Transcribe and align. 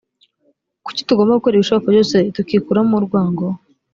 kuki 0.85 1.01
tugomba 1.07 1.37
gukora 1.37 1.55
ibishoboka 1.57 1.87
byose 1.93 2.15
tukikuramo 2.35 2.93
urwango 2.99 3.45